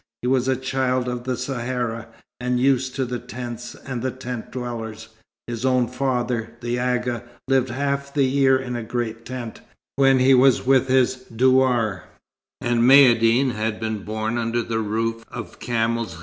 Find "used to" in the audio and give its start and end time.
2.59-3.05